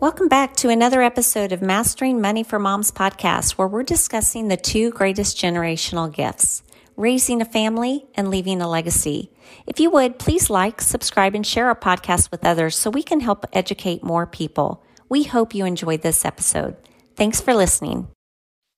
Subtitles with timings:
[0.00, 4.56] Welcome back to another episode of Mastering Money for Moms podcast, where we're discussing the
[4.56, 6.62] two greatest generational gifts
[6.96, 9.32] raising a family and leaving a legacy.
[9.66, 13.18] If you would, please like, subscribe, and share our podcast with others so we can
[13.18, 14.84] help educate more people.
[15.08, 16.76] We hope you enjoyed this episode.
[17.16, 18.06] Thanks for listening.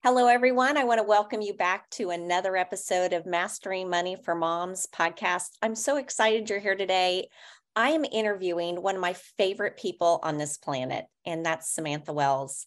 [0.03, 0.79] Hello, everyone.
[0.79, 5.51] I want to welcome you back to another episode of Mastering Money for Moms podcast.
[5.61, 7.29] I'm so excited you're here today.
[7.77, 12.67] I am interviewing one of my favorite people on this planet, and that's Samantha Wells.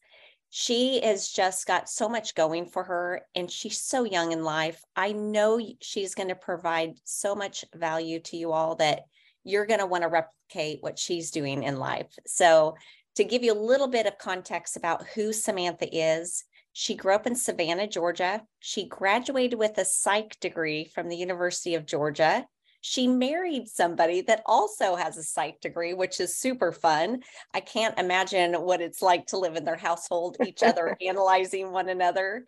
[0.49, 4.81] She has just got so much going for her, and she's so young in life.
[4.95, 9.01] I know she's going to provide so much value to you all that
[9.43, 12.17] you're going to want to replicate what she's doing in life.
[12.25, 12.75] So,
[13.15, 17.27] to give you a little bit of context about who Samantha is, she grew up
[17.27, 18.41] in Savannah, Georgia.
[18.59, 22.47] She graduated with a psych degree from the University of Georgia.
[22.85, 27.23] She married somebody that also has a psych degree, which is super fun.
[27.53, 31.87] I can't imagine what it's like to live in their household, each other analyzing one
[31.87, 32.45] another.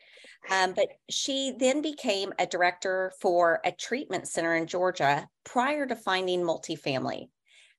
[0.52, 5.96] Um, but she then became a director for a treatment center in Georgia prior to
[5.96, 7.30] finding multifamily.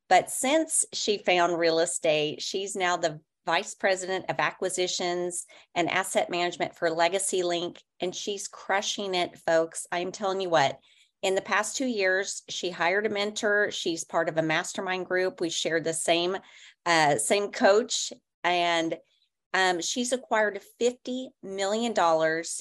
[0.08, 6.30] But since she found real estate, she's now the vice president of acquisitions and asset
[6.30, 9.86] management for Legacy Link, and she's crushing it, folks.
[9.92, 10.80] I'm telling you what,
[11.22, 13.70] in the past two years, she hired a mentor.
[13.70, 15.40] She's part of a mastermind group.
[15.40, 16.36] We shared the same
[16.84, 18.12] uh, same coach,
[18.44, 18.96] and
[19.52, 21.94] um, she's acquired $50 million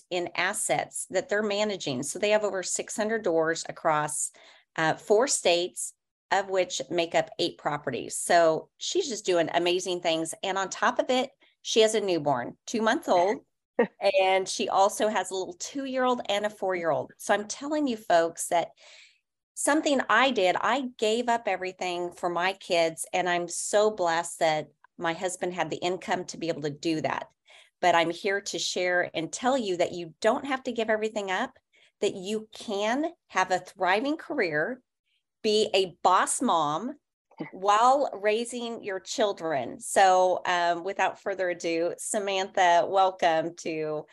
[0.10, 2.04] in assets that they're managing.
[2.04, 4.32] So they have over 600 doors across
[4.78, 5.94] uh, four states,
[6.32, 8.18] of which make up eight properties.
[8.18, 10.34] So she's just doing amazing things.
[10.42, 11.30] And on top of it,
[11.62, 13.40] she has a newborn, two month old
[14.22, 17.12] and she also has a little two year old and a four year old.
[17.18, 18.70] So I'm telling you, folks, that
[19.54, 23.06] something I did, I gave up everything for my kids.
[23.14, 27.02] And I'm so blessed that my husband had the income to be able to do
[27.02, 27.28] that.
[27.82, 31.32] But I'm here to share and tell you that you don't have to give everything
[31.32, 31.52] up,
[32.02, 34.82] that you can have a thriving career,
[35.44, 36.96] be a boss mom,
[37.52, 39.80] while raising your children.
[39.80, 44.06] So, um, without further ado, Samantha, welcome to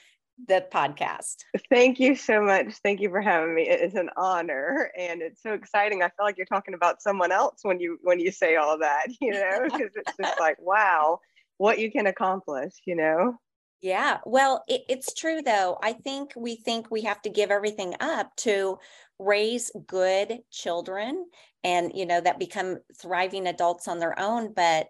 [0.48, 1.36] the podcast.
[1.68, 2.74] Thank you so much.
[2.82, 3.68] Thank you for having me.
[3.68, 6.02] It is an honor and it's so exciting.
[6.02, 9.06] I feel like you're talking about someone else when you when you say all that,
[9.20, 11.20] you know, because it's just like, wow,
[11.58, 13.38] what you can accomplish, you know.
[13.80, 14.18] Yeah.
[14.24, 15.78] Well, it, it's true though.
[15.82, 18.78] I think we think we have to give everything up to
[19.24, 21.26] raise good children
[21.64, 24.88] and you know that become thriving adults on their own but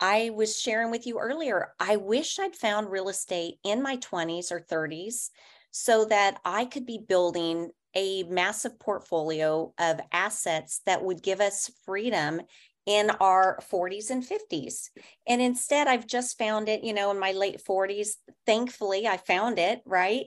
[0.00, 4.52] i was sharing with you earlier i wish i'd found real estate in my 20s
[4.52, 5.30] or 30s
[5.70, 11.70] so that i could be building a massive portfolio of assets that would give us
[11.84, 12.40] freedom
[12.86, 14.90] in our 40s and 50s.
[15.26, 18.16] And instead, I've just found it, you know, in my late 40s.
[18.46, 20.26] Thankfully, I found it, right?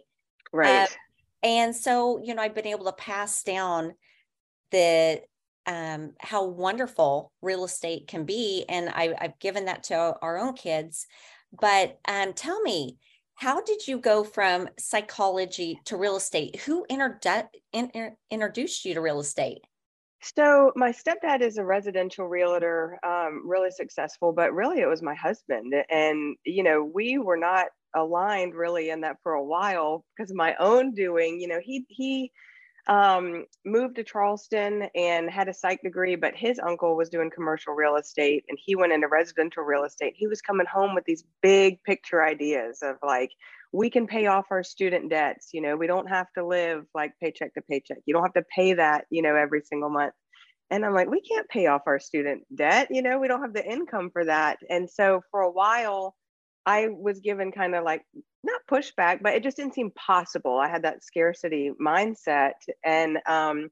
[0.51, 0.83] Right.
[0.83, 0.87] Uh,
[1.47, 3.93] and so, you know, I've been able to pass down
[4.71, 5.21] the
[5.65, 8.65] um, how wonderful real estate can be.
[8.67, 11.07] And I, have given that to our own kids.
[11.57, 12.97] But um, tell me,
[13.35, 16.59] how did you go from psychology to real estate?
[16.61, 19.59] Who in, introduced you to real estate?
[20.21, 25.15] So my stepdad is a residential realtor, um, really successful, but really it was my
[25.15, 25.73] husband.
[25.89, 30.37] And, you know, we were not aligned really in that for a while because of
[30.37, 32.31] my own doing, you know, he, he,
[32.87, 37.73] um, moved to Charleston and had a psych degree, but his uncle was doing commercial
[37.73, 40.13] real estate and he went into residential real estate.
[40.15, 43.31] He was coming home with these big picture ideas of like,
[43.73, 45.49] we can pay off our student debts.
[45.53, 47.97] You know, we don't have to live like paycheck to paycheck.
[48.05, 50.13] You don't have to pay that, you know, every single month.
[50.69, 52.87] And I'm like, we can't pay off our student debt.
[52.89, 54.57] You know, we don't have the income for that.
[54.69, 56.15] And so for a while,
[56.67, 58.03] I was given kind of like
[58.43, 60.59] not pushback, but it just didn't seem possible.
[60.59, 62.51] I had that scarcity mindset.
[62.83, 63.69] And um,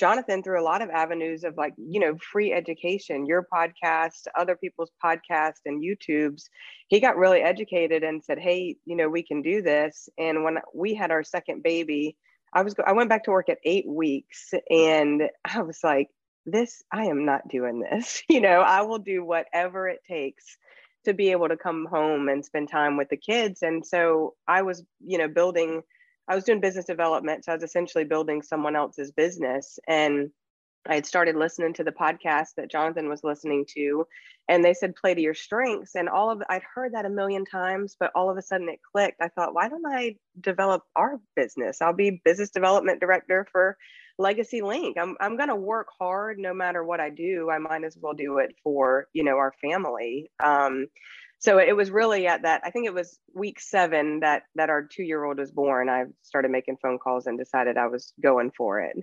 [0.00, 4.56] Jonathan, through a lot of avenues of like, you know, free education, your podcast, other
[4.56, 6.44] people's podcasts and YouTubes,
[6.88, 10.08] he got really educated and said, Hey, you know, we can do this.
[10.16, 12.16] And when we had our second baby,
[12.54, 16.08] I was, I went back to work at eight weeks and I was like,
[16.46, 18.22] this, I am not doing this.
[18.30, 20.56] You know, I will do whatever it takes
[21.08, 23.62] to be able to come home and spend time with the kids.
[23.62, 25.82] And so I was, you know, building,
[26.28, 27.44] I was doing business development.
[27.44, 29.78] So I was essentially building someone else's business.
[29.88, 30.30] And
[30.88, 34.06] I had started listening to the podcast that Jonathan was listening to,
[34.48, 35.94] and they said, play to your strengths.
[35.94, 38.80] And all of I'd heard that a million times, but all of a sudden it
[38.92, 39.20] clicked.
[39.20, 41.82] I thought, why don't I develop our business?
[41.82, 43.76] I'll be business development director for
[44.18, 44.96] Legacy Link.
[44.98, 47.50] I'm, I'm to work hard no matter what I do.
[47.50, 50.30] I might as well do it for, you know, our family.
[50.42, 50.86] Um,
[51.40, 54.82] so it was really at that i think it was week seven that that our
[54.82, 58.50] two year old was born i started making phone calls and decided i was going
[58.56, 58.96] for it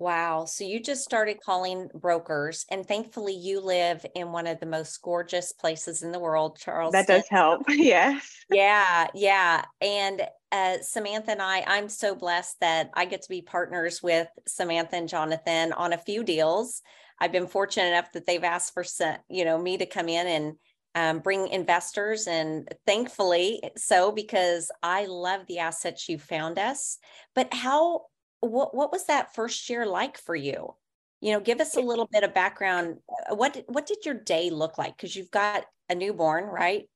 [0.00, 0.44] Wow.
[0.44, 5.02] So you just started calling brokers, and thankfully, you live in one of the most
[5.02, 6.92] gorgeous places in the world, Charles.
[6.92, 7.62] That does help.
[7.68, 8.36] Yes.
[8.48, 9.08] yeah.
[9.12, 9.64] Yeah.
[9.80, 10.22] And
[10.52, 14.96] uh, Samantha and I, I'm so blessed that I get to be partners with Samantha
[14.96, 16.80] and Jonathan on a few deals.
[17.20, 18.84] I've been fortunate enough that they've asked for,
[19.28, 20.54] you know, me to come in and
[20.94, 26.98] um, bring investors, and thankfully so because I love the assets you found us.
[27.34, 28.06] But how
[28.40, 30.74] what what was that first year like for you?
[31.20, 32.98] You know, give us a little bit of background.
[33.30, 34.96] Uh, what what did your day look like?
[34.96, 36.88] Because you've got a newborn, right?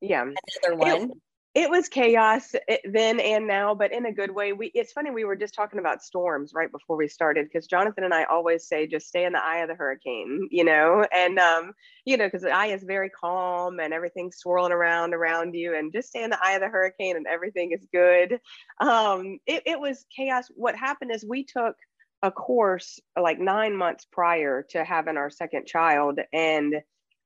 [0.00, 1.02] Yeah, another one.
[1.02, 1.10] It,
[1.54, 4.52] it was chaos eh, then and now but in a good way.
[4.52, 8.04] We it's funny we were just talking about storms right before we started because jonathan
[8.04, 11.04] and i always say just stay in the eye of the hurricane you know?
[11.12, 11.72] And um
[12.04, 15.92] you know because the eye is very calm and everything's swirling around around you and
[15.92, 18.38] just stay in the eye of the hurricane and everything is good.
[18.80, 20.46] Um it, it was chaos.
[20.54, 21.74] What happened is we took
[22.22, 26.74] a course like nine months prior to having our second child and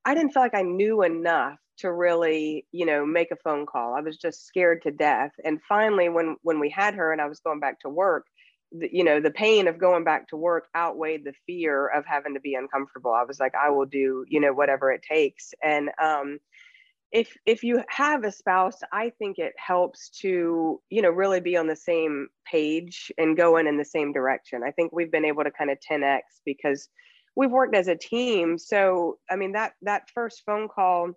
[0.05, 3.95] i didn't feel like i knew enough to really you know make a phone call.
[3.95, 5.33] I was just scared to death.
[5.45, 8.27] And finally when when we had her and i was going back to work
[8.73, 12.35] the, you know the pain of going back to work outweighed the fear of having
[12.35, 13.13] to be uncomfortable.
[13.13, 15.55] I was like i will do you know whatever it takes.
[15.63, 16.39] And um
[17.13, 21.57] if if you have a spouse i think it helps to you know really be
[21.57, 24.63] on the same page and going in the same direction.
[24.67, 26.89] I think we've been able to kind of 10x because
[27.37, 28.59] we've worked as a team.
[28.59, 31.13] So i mean that that first phone call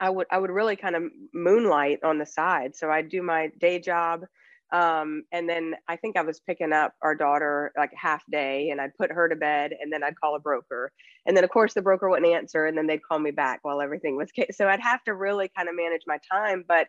[0.00, 1.04] I would I would really kind of
[1.34, 2.74] moonlight on the side.
[2.74, 4.24] So I'd do my day job.
[4.72, 8.80] Um, and then I think I was picking up our daughter like half day and
[8.80, 10.92] I'd put her to bed and then I'd call a broker.
[11.26, 13.80] And then of course the broker wouldn't answer and then they'd call me back while
[13.80, 16.64] everything was so I'd have to really kind of manage my time.
[16.66, 16.86] But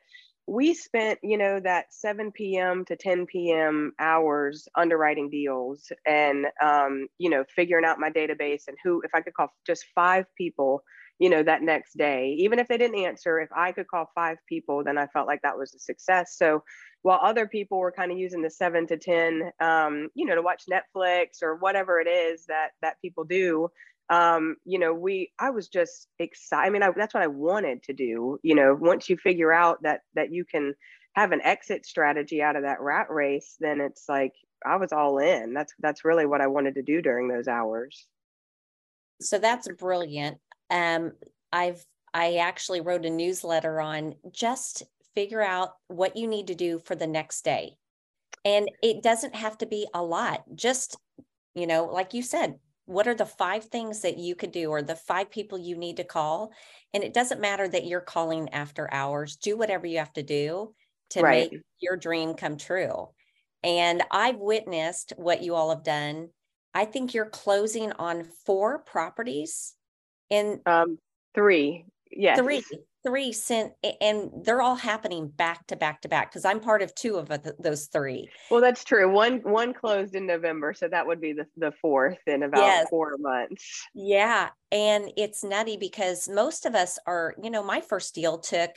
[0.47, 2.83] we spent, you know, that 7 p.m.
[2.85, 3.93] to 10 p.m.
[3.99, 9.21] hours underwriting deals and um, you know, figuring out my database and who if I
[9.21, 10.83] could call just five people
[11.21, 12.35] you know that next day.
[12.39, 15.41] Even if they didn't answer if i could call five people then i felt like
[15.43, 16.35] that was a success.
[16.35, 16.63] So
[17.03, 20.41] while other people were kind of using the seven to ten um, you know to
[20.41, 23.69] watch netflix or whatever it is that that people do
[24.09, 27.83] um, you know we i was just excited i mean I, that's what i wanted
[27.83, 28.75] to do you know.
[28.79, 30.73] Once you figure out that that you can
[31.15, 34.33] have an exit strategy out of that rat race then it's like
[34.65, 35.53] i was all in.
[35.53, 38.07] That's that's really what i wanted to do during those hours.
[39.21, 40.39] So that's brilliant
[40.71, 41.11] um,
[41.51, 44.83] I've I actually wrote a newsletter on just
[45.15, 47.77] figure out what you need to do for the next day.
[48.43, 50.43] And it doesn't have to be a lot.
[50.55, 50.97] Just,
[51.53, 54.81] you know, like you said, what are the five things that you could do or
[54.81, 56.51] the five people you need to call?
[56.93, 59.37] And it doesn't matter that you're calling after hours.
[59.37, 60.73] Do whatever you have to do
[61.11, 61.51] to right.
[61.51, 63.09] make your dream come true.
[63.63, 66.29] And I've witnessed what you all have done.
[66.73, 69.75] I think you're closing on four properties
[70.31, 70.97] and um,
[71.35, 72.63] three, yes, three,
[73.05, 76.93] three sent, and they're all happening back to back to back because I'm part of
[76.95, 78.29] two of those three.
[78.49, 79.11] Well, that's true.
[79.11, 82.87] One one closed in November, so that would be the the fourth in about yes.
[82.89, 83.87] four months.
[83.93, 88.71] Yeah, and it's nutty because most of us are, you know, my first deal took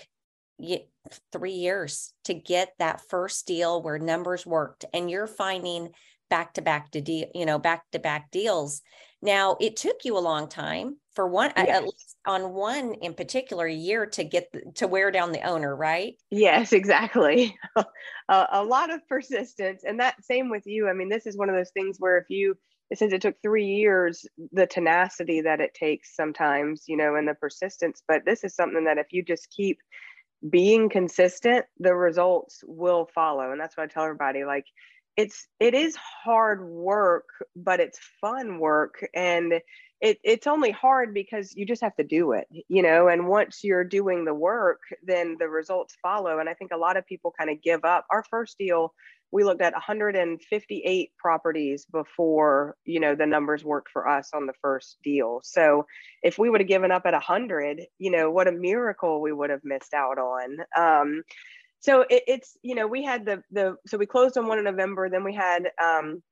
[1.33, 5.91] three years to get that first deal where numbers worked, and you're finding
[6.31, 8.83] back to back to deal, you know, back to back deals.
[9.23, 11.69] Now it took you a long time for one, yes.
[11.69, 15.75] at least on one in particular year to get the, to wear down the owner,
[15.75, 16.15] right?
[16.31, 17.57] Yes, exactly.
[18.29, 20.89] a, a lot of persistence, and that same with you.
[20.89, 22.57] I mean, this is one of those things where if you
[22.93, 27.35] since it took three years, the tenacity that it takes sometimes, you know, and the
[27.35, 28.03] persistence.
[28.07, 29.79] But this is something that if you just keep
[30.49, 33.51] being consistent, the results will follow.
[33.51, 34.45] And that's what I tell everybody.
[34.45, 34.67] Like
[35.17, 39.55] it's it is hard work but it's fun work and
[40.01, 43.61] it, it's only hard because you just have to do it you know and once
[43.63, 47.33] you're doing the work then the results follow and i think a lot of people
[47.39, 48.07] kind of give up.
[48.11, 48.93] Our first deal
[49.35, 54.53] we looked at 158 properties before you know the numbers worked for us on the
[54.63, 55.41] first deal.
[55.43, 55.87] So
[56.23, 59.51] if we would have given up at 100 you know what a miracle we would
[59.51, 60.59] have missed out on.
[60.77, 61.25] Um,
[61.85, 64.65] so it, it's you know we had the the so we closed on one in
[64.65, 66.23] november then we had um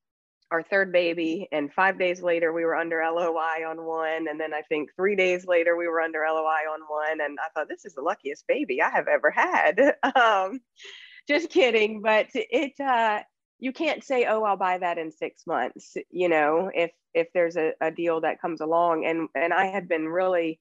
[0.50, 4.54] our third baby and five days later we were under loi on one and then
[4.54, 7.84] i think three days later we were under loi on one and i thought this
[7.84, 9.94] is the luckiest baby i have ever had.
[10.16, 10.60] Um
[11.28, 13.20] just kidding but it uh
[13.60, 17.56] you can't say oh i'll buy that in six months you know if if there's
[17.56, 20.58] a, a deal that comes along and and i had been really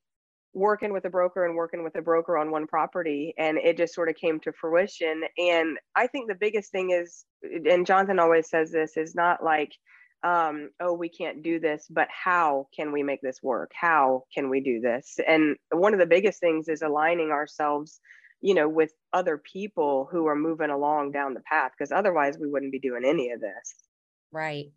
[0.54, 3.94] working with a broker and working with a broker on one property and it just
[3.94, 5.24] sort of came to fruition.
[5.38, 9.72] And i think the biggest thing is and jonathan always says this is not like
[10.24, 13.72] um, oh we can't do this but how can we make this work?
[13.74, 15.18] How can we do this?
[15.28, 18.00] And one of the biggest things is aligning ourselves
[18.42, 22.50] you know with other people who are moving along down the path because otherwise we
[22.50, 23.76] wouldn't be doing any of this.
[24.32, 24.72] Right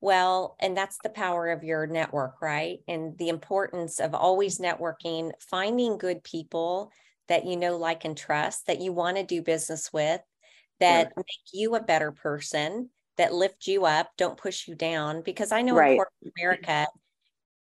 [0.00, 2.78] well, and that's the power of your network, right?
[2.86, 6.92] And the importance of always networking, finding good people
[7.28, 10.20] that you know, like, and trust that you want to do business with,
[10.80, 15.22] that make you a better person, that lift you up, don't push you down.
[15.22, 15.92] Because I know right.
[15.92, 16.86] in corporate America,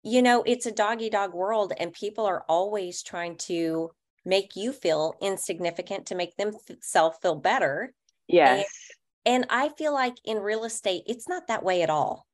[0.02, 3.90] you know, it's a doggy dog world, and people are always trying to
[4.26, 7.94] make you feel insignificant to make themselves feel better.
[8.26, 8.66] Yes.
[9.26, 12.26] And I feel like in real estate, it's not that way at all.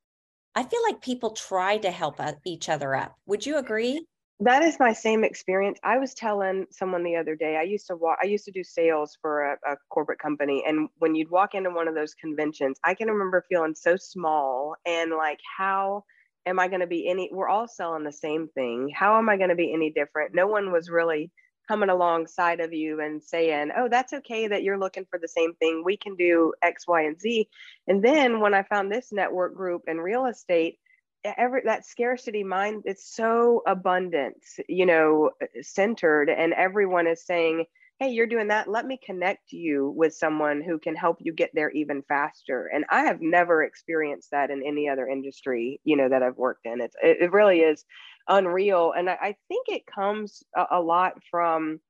[0.54, 3.14] I feel like people try to help each other up.
[3.26, 4.06] Would you agree?
[4.40, 5.78] That is my same experience.
[5.85, 8.64] I was telling someone the other day, I used to walk, I used to do
[8.64, 10.64] sales for a, a corporate company.
[10.66, 14.76] And when you'd walk into one of those conventions, I can remember feeling so small
[14.87, 16.04] and like, how
[16.47, 18.90] am I going to be any, we're all selling the same thing.
[18.94, 20.35] How am I going to be any different?
[20.35, 21.30] No one was really
[21.71, 25.55] coming alongside of you and saying, "Oh, that's okay that you're looking for the same
[25.55, 25.85] thing.
[25.85, 27.49] We can do X, Y, and Z."
[27.87, 30.81] And then when I found this network group in real estate,
[31.25, 37.67] every that scarcity mind it's so abundant, you know, uh, centered, and everyone is saying,
[38.00, 38.67] "Hey, you're doing that.
[38.69, 42.85] Let me connect you with someone who can help you get there even faster." And
[42.91, 46.81] I have never experienced that in any other industry, you know, that I've worked in.
[46.81, 47.85] It's it, it really is
[48.29, 48.93] unreal.
[48.97, 51.81] And I, I think it comes a, a lot from,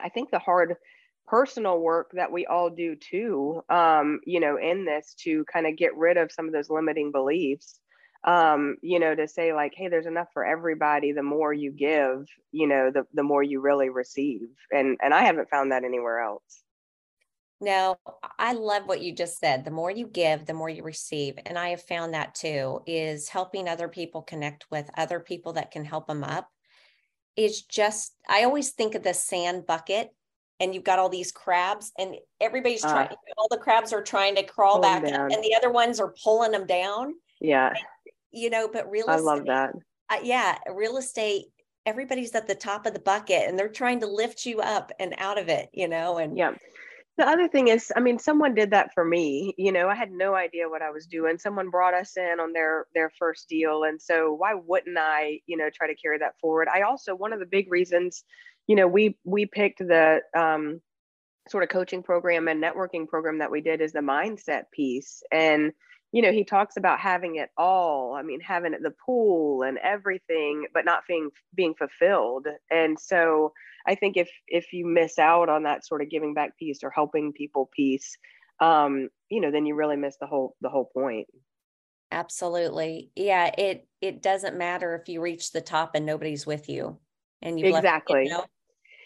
[0.00, 0.76] I think, the hard
[1.26, 5.76] personal work that we all do too, um, you know, in this to kind of
[5.76, 7.80] get rid of some of those limiting beliefs.
[8.24, 11.12] Um, you know, to say like, hey, there's enough for everybody.
[11.12, 14.48] The more you give, you know, the the more you really receive.
[14.72, 16.63] And and I haven't found that anywhere else.
[17.64, 17.96] No,
[18.38, 19.64] I love what you just said.
[19.64, 21.38] The more you give, the more you receive.
[21.46, 25.70] And I have found that too is helping other people connect with other people that
[25.70, 26.50] can help them up.
[27.36, 30.10] Is just, I always think of the sand bucket
[30.60, 34.36] and you've got all these crabs and everybody's uh, trying, all the crabs are trying
[34.36, 35.32] to crawl back down.
[35.32, 37.14] and the other ones are pulling them down.
[37.40, 37.68] Yeah.
[37.68, 37.78] And,
[38.30, 39.72] you know, but real estate, I love that.
[40.10, 40.58] Uh, yeah.
[40.70, 41.46] Real estate
[41.86, 45.14] everybody's at the top of the bucket and they're trying to lift you up and
[45.18, 46.52] out of it, you know, and yeah
[47.16, 50.10] the other thing is i mean someone did that for me you know i had
[50.10, 51.38] no idea what i was doing.
[51.38, 55.56] Someone brought us in on their their first deal and so why wouldn't i you
[55.56, 56.68] know try to carry that forward?
[56.72, 58.24] I also one of the big reasons
[58.66, 60.80] you know we we picked the um
[61.48, 65.72] sort of coaching program and networking program that we did is the mindset piece and
[66.14, 69.78] you know he talks about having it all i mean having it the pool and
[69.78, 72.46] everything but not being being fulfilled.
[72.70, 73.52] And so
[73.86, 76.90] i think if if you miss out on that sort of giving back piece or
[76.90, 78.16] helping people piece
[78.60, 81.26] um you know then you really miss the whole the whole point.
[82.12, 83.10] Absolutely.
[83.16, 87.00] Yeah it it doesn't matter if you reach the top and nobody's with you
[87.42, 88.44] and you exactly left, you know,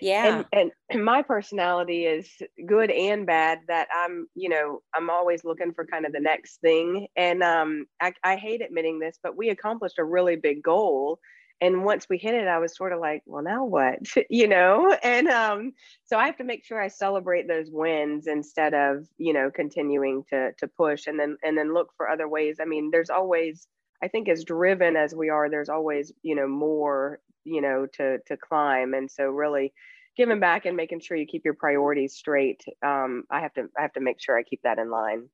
[0.01, 0.45] yeah.
[0.53, 2.29] And, and my personality is
[2.67, 6.61] good and bad that i'm you know i'm always looking for kind of the next
[6.61, 7.09] thing.
[7.17, 11.19] And um I, I hate admitting this but we accomplished a really big goal.
[11.61, 13.99] And once we hit it i was sort of like well now what?
[14.31, 14.97] You know?
[15.03, 15.73] And um
[16.05, 20.25] so i have to make sure i celebrate those wins instead of you know continuing
[20.31, 22.57] to to push and then and then look for other ways.
[22.61, 23.67] I mean there's always
[24.03, 28.19] i think as driven as we are there's always you know more you know to
[28.27, 28.95] to climb.
[28.95, 29.73] And so really
[30.17, 33.83] giving back and making sure you keep your priorities straight um, i have to i
[33.83, 35.29] have to make sure i keep that in line.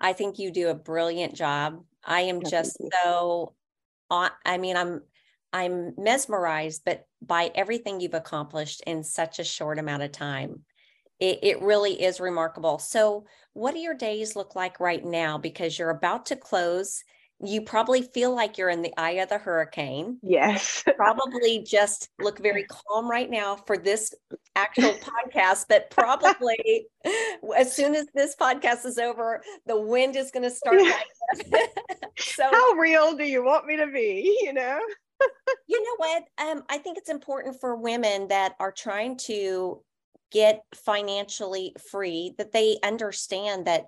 [0.00, 1.84] I think you do a brilliant job.
[2.04, 3.54] I am just so
[4.10, 5.00] i mean i'm
[5.54, 10.66] i'm mesmerized but by everything you've accomplished in such a short amount of time
[11.22, 12.80] it, it really is remarkable.
[12.80, 15.38] So what do your days look like right now?
[15.38, 17.04] Because you're about to close
[17.44, 20.18] you probably feel like you're in the eye of the hurricane.
[20.22, 20.84] Yes.
[20.96, 24.14] probably just look very calm right now for this
[24.54, 24.94] actual
[25.34, 26.86] podcast, but probably
[27.56, 30.80] as soon as this podcast is over, the wind is going to start.
[32.18, 34.38] so, how real do you want me to be?
[34.42, 34.80] You know?
[35.66, 36.22] you know what?
[36.38, 39.82] Um, I think it's important for women that are trying to
[40.30, 43.86] get financially free that they understand that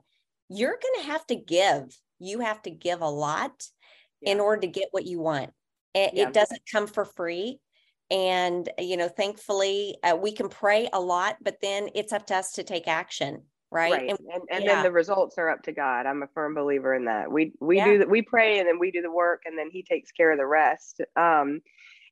[0.49, 3.67] you're going to have to give you have to give a lot
[4.21, 4.33] yeah.
[4.33, 5.51] in order to get what you want.
[5.95, 6.29] It, yeah.
[6.29, 7.61] it, doesn't come for free.
[8.11, 12.37] And, you know, thankfully, uh, we can pray a lot, but then it's up to
[12.37, 13.43] us to take action.
[13.71, 13.93] Right.
[13.93, 14.11] right.
[14.11, 14.75] And, and, and yeah.
[14.75, 16.07] then the results are up to God.
[16.07, 17.31] I'm a firm believer in that.
[17.31, 18.11] We, we do that.
[18.11, 20.47] We pray and then we do the work and then he takes care of the
[20.47, 21.01] rest.
[21.17, 21.61] Um,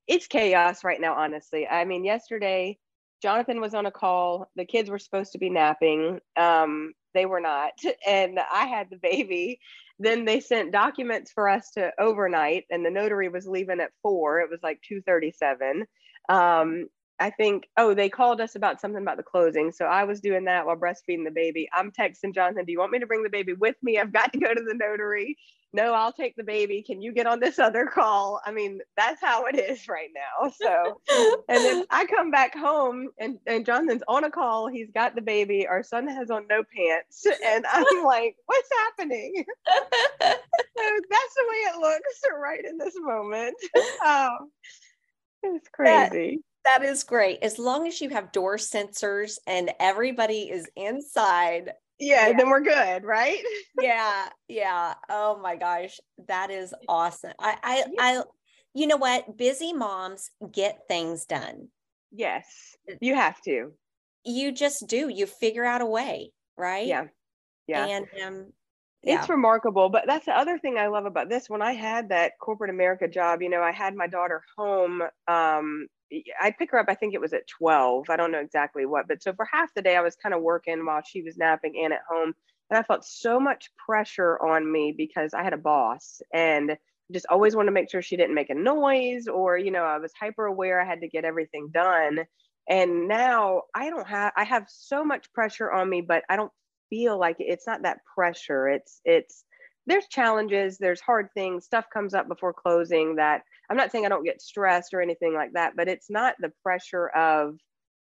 [0.08, 1.68] it's chaos right now, honestly.
[1.68, 2.78] I mean, yesterday,
[3.22, 4.50] Jonathan was on a call.
[4.56, 6.18] The kids were supposed to be napping.
[6.36, 7.72] Um, they were not.
[8.06, 9.60] And I had the baby.
[9.98, 14.40] Then they sent documents for us to overnight, and the notary was leaving at four.
[14.40, 15.86] It was like 237.
[16.28, 16.88] Um,
[17.22, 19.70] I think, oh, they called us about something about the closing.
[19.70, 21.68] So I was doing that while breastfeeding the baby.
[21.72, 23.96] I'm texting Jonathan, do you want me to bring the baby with me?
[23.96, 25.36] I've got to go to the notary.
[25.72, 26.82] No, I'll take the baby.
[26.84, 28.40] Can you get on this other call?
[28.44, 30.50] I mean, that's how it is right now.
[30.50, 31.00] So,
[31.48, 34.66] and then I come back home and, and Jonathan's on a call.
[34.66, 35.68] He's got the baby.
[35.68, 37.24] Our son has on no pants.
[37.46, 39.44] And I'm like, what's happening?
[39.70, 39.78] so
[40.20, 43.54] that's the way it looks right in this moment.
[44.04, 44.50] Um,
[45.44, 46.40] it's crazy.
[46.42, 47.38] That- that is great.
[47.42, 51.72] As long as you have door sensors and everybody is inside.
[51.98, 52.36] Yeah, yeah.
[52.36, 53.38] then we're good, right?
[53.80, 54.94] yeah, yeah.
[55.08, 57.32] Oh my gosh, that is awesome.
[57.38, 58.22] I, I, I,
[58.74, 59.36] you know what?
[59.36, 61.68] Busy moms get things done.
[62.10, 63.72] Yes, you have to.
[64.24, 65.08] You just do.
[65.08, 66.86] You figure out a way, right?
[66.86, 67.06] Yeah,
[67.66, 67.86] yeah.
[67.86, 68.46] And um,
[69.02, 69.18] yeah.
[69.18, 72.38] it's remarkable but that's the other thing i love about this when i had that
[72.40, 75.88] corporate america job you know i had my daughter home um,
[76.40, 78.10] I pick her up, I think it was at 12.
[78.10, 80.42] I don't know exactly what, but so for half the day, I was kind of
[80.42, 82.34] working while she was napping and at home.
[82.70, 86.76] And I felt so much pressure on me because I had a boss and
[87.12, 89.98] just always wanted to make sure she didn't make a noise or, you know, I
[89.98, 92.20] was hyper aware I had to get everything done.
[92.68, 96.52] And now I don't have, I have so much pressure on me, but I don't
[96.88, 98.68] feel like it's not that pressure.
[98.68, 99.44] It's, it's,
[99.86, 103.42] there's challenges, there's hard things, stuff comes up before closing that
[103.72, 106.52] I'm not saying I don't get stressed or anything like that, but it's not the
[106.62, 107.56] pressure of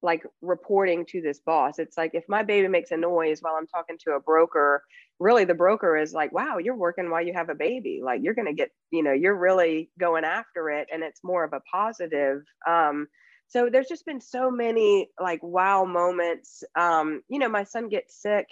[0.02, 1.78] like reporting to this boss.
[1.78, 4.82] It's like if my baby makes a noise while I'm talking to a broker,
[5.18, 8.02] really the broker is like, wow, you're working while you have a baby.
[8.04, 11.44] Like you're going to get, you know, you're really going after it and it's more
[11.44, 12.42] of a positive.
[12.68, 13.06] Um,
[13.48, 16.62] so there's just been so many like wow moments.
[16.78, 18.48] Um, you know, my son gets sick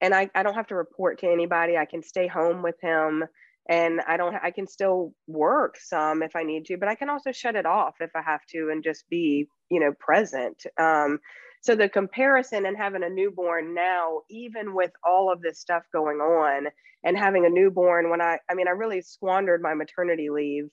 [0.00, 1.76] and I, I don't have to report to anybody.
[1.76, 3.24] I can stay home with him
[3.68, 7.08] and I don't I can still work some if I need to, but I can
[7.08, 10.64] also shut it off if I have to and just be, you know, present.
[10.78, 11.18] Um,
[11.62, 16.18] so the comparison and having a newborn now, even with all of this stuff going
[16.18, 16.66] on
[17.04, 20.68] and having a newborn when I I mean I really squandered my maternity leave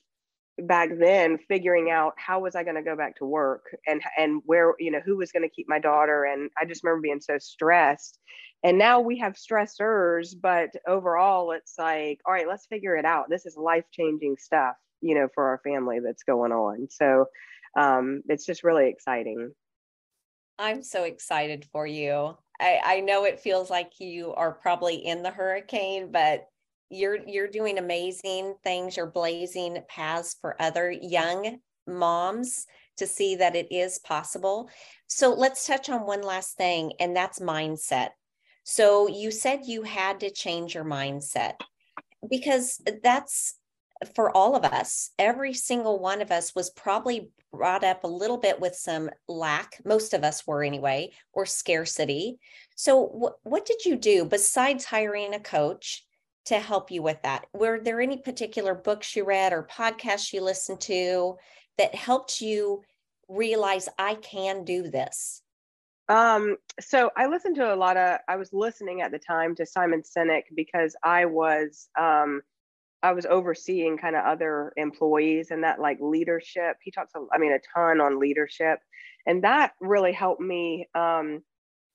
[0.58, 4.42] back then figuring out how was I going to go back to work and and
[4.44, 7.20] where you know who was going to keep my daughter and I just remember being
[7.20, 8.18] so stressed.
[8.64, 13.30] And now we have stressors but overall it's like all right let's figure it out.
[13.30, 16.88] This is life changing stuff you know for our family that's going on.
[16.90, 17.26] So
[17.78, 19.52] um it's just really exciting.
[20.58, 22.36] I'm so excited for you.
[22.60, 26.46] I, I know it feels like you are probably in the hurricane, but
[26.92, 32.66] you're you're doing amazing things you're blazing paths for other young moms
[32.98, 34.68] to see that it is possible.
[35.06, 38.10] So let's touch on one last thing and that's mindset.
[38.64, 41.54] So you said you had to change your mindset
[42.30, 43.56] because that's
[44.14, 45.10] for all of us.
[45.18, 49.80] Every single one of us was probably brought up a little bit with some lack
[49.84, 52.38] most of us were anyway or scarcity.
[52.76, 56.04] So wh- what did you do besides hiring a coach
[56.46, 57.46] to help you with that?
[57.54, 61.36] Were there any particular books you read or podcasts you listened to
[61.78, 62.82] that helped you
[63.28, 65.42] realize I can do this?
[66.08, 69.66] Um, so I listened to a lot of, I was listening at the time to
[69.66, 72.42] Simon Sinek because I was, um,
[73.04, 76.76] I was overseeing kind of other employees and that like leadership.
[76.82, 78.80] He talks, I mean, a ton on leadership,
[79.26, 81.42] and that really helped me um,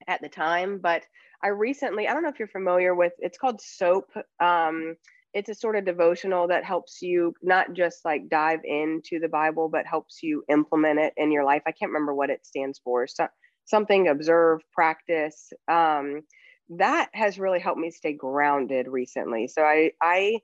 [0.07, 0.79] at the time.
[0.79, 1.03] But
[1.43, 4.09] I recently, I don't know if you're familiar with, it's called SOAP.
[4.39, 4.95] Um,
[5.33, 9.69] it's a sort of devotional that helps you not just like dive into the Bible,
[9.69, 11.61] but helps you implement it in your life.
[11.67, 13.07] I can't remember what it stands for.
[13.07, 13.27] So,
[13.65, 15.51] something observe, practice.
[15.67, 16.21] Um,
[16.69, 19.47] that has really helped me stay grounded recently.
[19.47, 20.39] So I, I,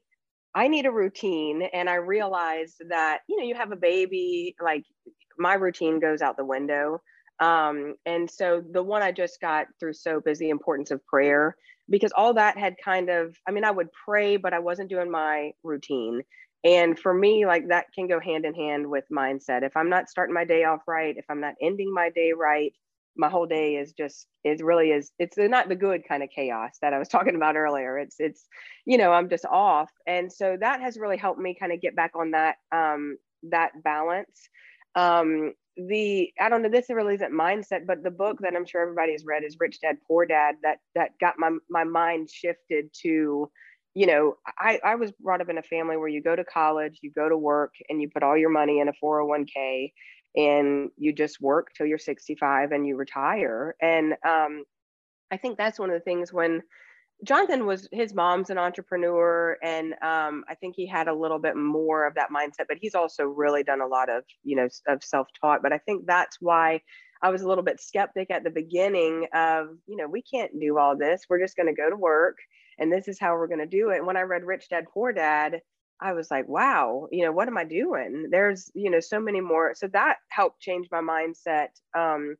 [0.55, 4.83] I need a routine, and I realized that you know you have a baby, like
[5.37, 7.01] my routine goes out the window.
[7.43, 11.57] Um, and so the one I just got through SOAP is the importance of prayer
[11.89, 15.11] because all that had kind of, I mean, I would pray, but I wasn't doing
[15.11, 16.21] my routine.
[16.63, 19.63] And for me, like that can go hand in hand with mindset.
[19.63, 22.71] If I'm not starting my day off right, if I'm not ending my day right,
[23.17, 26.71] my whole day is just it really is it's not the good kind of chaos
[26.81, 28.47] that i was talking about earlier it's it's
[28.85, 31.95] you know i'm just off and so that has really helped me kind of get
[31.95, 34.49] back on that um that balance
[34.95, 38.81] um the I don't know this really isn't mindset, but the book that I'm sure
[38.81, 43.49] everybody's read is Rich Dad Poor Dad that that got my my mind shifted to
[43.95, 46.99] you know, I, I was brought up in a family where you go to college,
[47.03, 49.91] you go to work, and you put all your money in a 401k
[50.35, 53.75] and you just work till you're 65 and you retire.
[53.81, 54.63] And um,
[55.31, 56.63] I think that's one of the things when
[57.23, 61.55] Jonathan was his mom's an entrepreneur, and um, I think he had a little bit
[61.55, 62.65] more of that mindset.
[62.67, 65.61] But he's also really done a lot of you know of self taught.
[65.61, 66.81] But I think that's why
[67.21, 70.77] I was a little bit skeptic at the beginning of you know we can't do
[70.77, 71.23] all this.
[71.29, 72.37] We're just going to go to work,
[72.77, 73.97] and this is how we're going to do it.
[73.97, 75.61] And when I read Rich Dad Poor Dad,
[76.01, 78.27] I was like, wow, you know, what am I doing?
[78.31, 79.73] There's you know so many more.
[79.75, 81.69] So that helped change my mindset.
[81.97, 82.35] Um,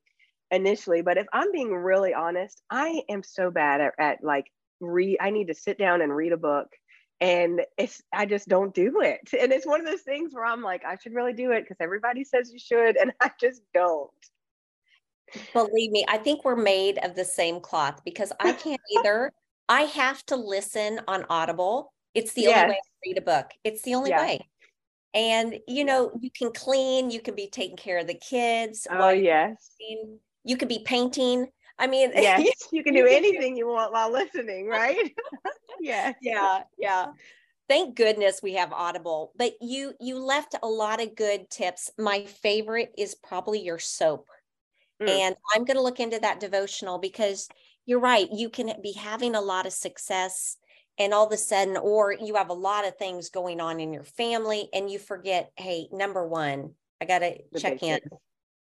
[0.52, 4.46] initially but if i'm being really honest i am so bad at, at like
[4.86, 6.68] read i need to sit down and read a book.
[7.22, 9.30] And it's i just don't do it.
[9.40, 11.78] And it's one of those things where i'm like i should really do it because
[11.80, 14.10] everybody says you should and i just don't.
[15.54, 19.32] Believe me i think we're made of the same cloth because i can't either.
[19.70, 21.94] I have to listen on audible.
[22.14, 22.64] It's the yes.
[22.64, 23.52] only way to read a book.
[23.64, 24.46] It's the only way.
[25.14, 29.10] And you know you can clean you can be taking care of the kids oh
[29.10, 29.76] yes.
[30.44, 31.48] you could be painting
[31.80, 35.14] I mean, yes, you can do anything you want while listening, right?
[35.80, 36.14] yeah.
[36.22, 37.08] Yeah, yeah.
[37.70, 39.32] Thank goodness we have Audible.
[39.38, 41.90] But you you left a lot of good tips.
[41.98, 44.28] My favorite is probably your SOAP.
[45.02, 45.10] Mm.
[45.10, 47.48] And I'm going to look into that devotional because
[47.86, 48.28] you're right.
[48.32, 50.58] You can be having a lot of success
[51.00, 53.92] and all of a sudden or you have a lot of things going on in
[53.92, 58.00] your family and you forget, hey, number 1, I got to check in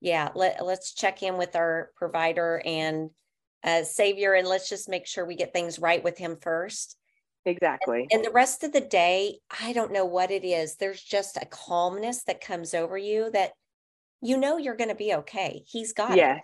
[0.06, 3.10] yeah, let, let's check in with our provider and
[3.63, 6.96] uh, savior and let's just make sure we get things right with him first.
[7.44, 8.02] Exactly.
[8.12, 10.76] And, and the rest of the day, I don't know what it is.
[10.76, 13.54] There's just a calmness that comes over you that
[14.22, 15.63] you know you're going to be okay.
[15.68, 16.38] He's got yes.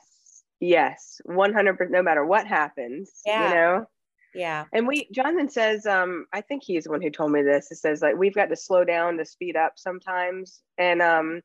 [0.59, 0.65] it.
[0.65, 1.21] Yes.
[1.29, 1.91] 100%.
[1.91, 3.47] No matter what happens, yeah.
[3.47, 3.85] you know?
[4.33, 4.65] Yeah.
[4.73, 7.71] And we, Jonathan says, um, I think he's the one who told me this.
[7.71, 10.61] It says like, we've got to slow down to speed up sometimes.
[10.79, 11.41] And, um,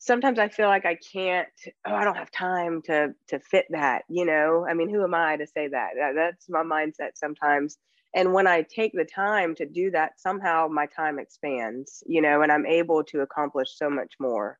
[0.00, 1.46] sometimes I feel like I can't,
[1.86, 4.66] oh, I don't have time to to fit that, you know.
[4.68, 5.90] I mean, who am I to say that?
[5.96, 6.14] that?
[6.16, 7.78] That's my mindset sometimes.
[8.12, 12.42] And when I take the time to do that, somehow my time expands, you know,
[12.42, 14.58] and I'm able to accomplish so much more.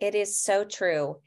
[0.00, 1.18] It is so true.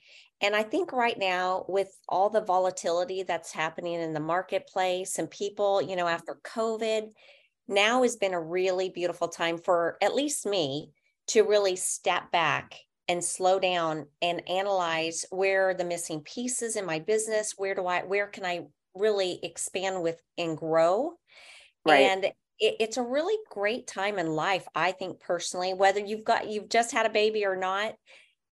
[0.42, 5.30] And I think right now, with all the volatility that's happening in the marketplace and
[5.30, 7.10] people, you know, after COVID,
[7.68, 10.92] now has been a really beautiful time for at least me
[11.28, 16.86] to really step back and slow down and analyze where are the missing pieces in
[16.86, 18.65] my business where do i where can i
[18.96, 21.13] really expand with and grow
[21.86, 22.02] right.
[22.02, 26.50] and it, it's a really great time in life i think personally whether you've got
[26.50, 27.93] you've just had a baby or not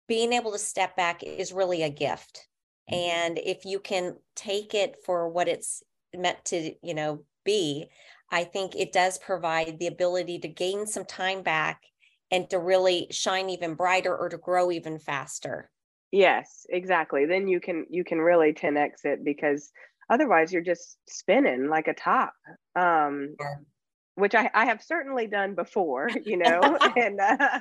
[0.07, 2.47] being able to step back is really a gift
[2.91, 2.99] mm-hmm.
[2.99, 5.83] and if you can take it for what it's
[6.15, 7.85] meant to you know be
[8.31, 11.83] i think it does provide the ability to gain some time back
[12.31, 15.69] and to really shine even brighter or to grow even faster
[16.11, 19.71] yes exactly then you can you can really 10x it because
[20.09, 22.33] otherwise you're just spinning like a top
[22.75, 23.55] um yeah.
[24.15, 26.59] which I, I have certainly done before you know
[26.97, 27.59] and uh,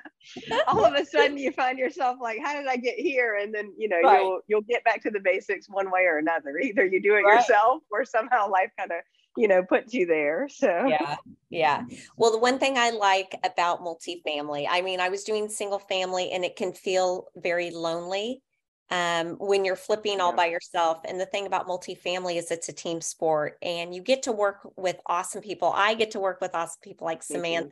[0.67, 3.73] all of a sudden you find yourself like how did i get here and then
[3.77, 4.21] you know right.
[4.21, 7.23] you'll you'll get back to the basics one way or another either you do it
[7.23, 7.37] right.
[7.37, 8.99] yourself or somehow life kind of
[9.37, 10.87] you know puts you there so.
[10.87, 11.17] Yeah
[11.51, 11.83] yeah.
[12.17, 16.31] Well the one thing i like about multifamily i mean i was doing single family
[16.31, 18.43] and it can feel very lonely
[18.91, 20.25] um, when you're flipping yeah.
[20.25, 24.03] all by yourself and the thing about multifamily is it's a team sport and you
[24.03, 25.73] get to work with awesome people.
[25.75, 27.71] I get to work with awesome people like samantha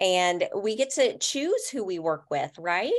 [0.00, 2.92] and we get to choose who we work with right?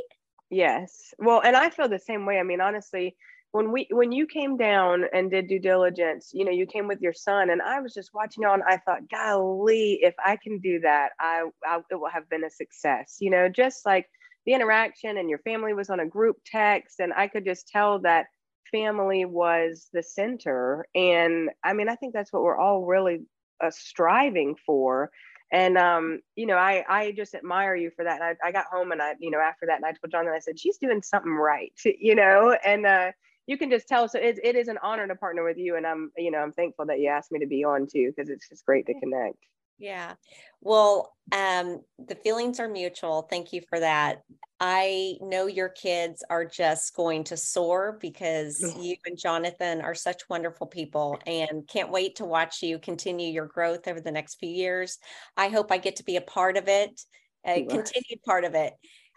[0.49, 1.13] Yes.
[1.19, 2.39] Well and i feel the same way.
[2.39, 3.17] I mean honestly
[3.51, 7.01] when we when you came down and did due diligence you know you came with
[7.01, 10.79] your son and i was just watching and i thought golly if i can do
[10.79, 14.05] that I, I it will have been a success you know just like
[14.45, 17.99] the interaction and your family was on a group text and i could just tell
[17.99, 18.27] that
[18.71, 23.21] family was the center and i mean i think that's what we're all really
[23.63, 25.09] uh, striving for
[25.51, 28.21] and um, you know, I I just admire you for that.
[28.21, 30.25] And I, I got home and I, you know, after that, and I told John
[30.25, 33.11] that I said she's doing something right, you know, and uh,
[33.49, 34.07] you can just tell.
[34.07, 35.75] So it, it is an honor to partner with you.
[35.75, 38.29] And I'm, you know, I'm thankful that you asked me to be on too, because
[38.29, 39.37] it's just great to connect.
[39.79, 40.13] Yeah.
[40.61, 43.23] Well, um, the feelings are mutual.
[43.23, 44.21] Thank you for that.
[44.59, 50.29] I know your kids are just going to soar because you and Jonathan are such
[50.29, 54.49] wonderful people and can't wait to watch you continue your growth over the next few
[54.49, 54.99] years.
[55.35, 57.01] I hope I get to be a part of it,
[57.45, 58.73] a continued part of it.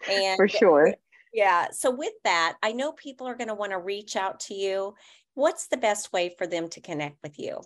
[0.08, 0.94] And for sure.
[1.32, 1.68] Yeah.
[1.70, 4.94] So, with that, I know people are going to want to reach out to you.
[5.34, 7.60] What's the best way for them to connect with you?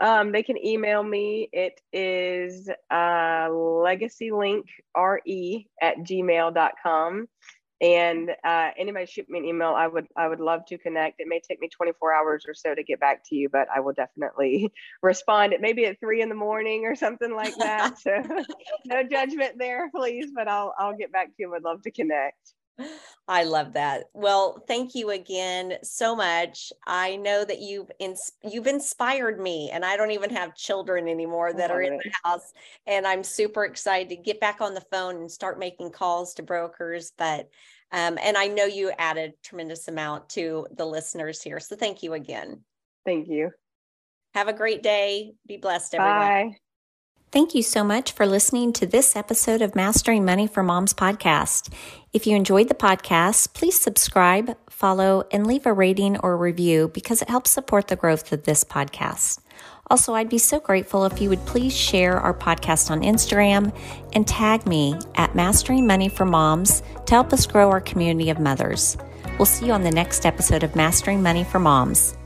[0.00, 1.48] Um, they can email me.
[1.52, 4.64] It is uh, legacylinkre
[5.80, 7.28] at gmail.com.
[7.82, 9.74] And uh, anybody shoot me an email.
[9.74, 11.20] I would I would love to connect.
[11.20, 13.80] It may take me 24 hours or so to get back to you, but I
[13.80, 15.52] will definitely respond.
[15.52, 17.98] It maybe at three in the morning or something like that.
[17.98, 18.22] so
[18.86, 20.30] no judgment there, please.
[20.34, 21.48] But I'll I'll get back to you.
[21.48, 22.54] I would love to connect.
[23.28, 24.04] I love that.
[24.14, 26.72] Well, thank you again so much.
[26.86, 31.52] I know that you've ins- you've inspired me, and I don't even have children anymore
[31.52, 32.52] that are in the house,
[32.86, 36.42] and I'm super excited to get back on the phone and start making calls to
[36.42, 37.12] brokers.
[37.16, 37.48] But
[37.92, 42.12] um, and I know you added tremendous amount to the listeners here, so thank you
[42.12, 42.60] again.
[43.04, 43.50] Thank you.
[44.34, 45.32] Have a great day.
[45.46, 46.28] Be blessed, everyone.
[46.28, 46.56] Bye.
[47.32, 51.72] Thank you so much for listening to this episode of Mastering Money for Moms podcast.
[52.12, 57.20] If you enjoyed the podcast, please subscribe, follow, and leave a rating or review because
[57.20, 59.40] it helps support the growth of this podcast.
[59.88, 63.76] Also, I'd be so grateful if you would please share our podcast on Instagram
[64.14, 68.38] and tag me at Mastering Money for Moms to help us grow our community of
[68.38, 68.96] mothers.
[69.36, 72.16] We'll see you on the next episode of Mastering Money for Moms.